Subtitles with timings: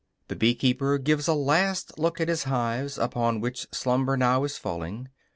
[0.29, 4.57] The bee keeper gives a last look at his hives, upon which slumber now is
[4.57, 5.09] falling.